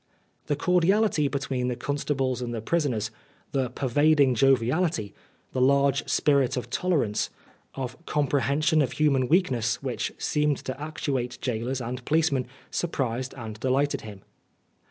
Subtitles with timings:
[0.47, 3.11] The cordiality between the constables and the prisoners,
[3.51, 5.13] the pervading joviality,
[5.51, 7.29] the large spirit of tolerance,
[7.75, 14.01] of comprehension of human weakness, which seemed to actuate gaolers and policemen, surprised and delighted
[14.01, 14.23] him.